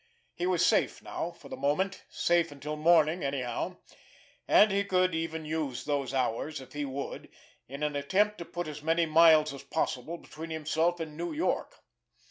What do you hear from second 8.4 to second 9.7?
put as many miles as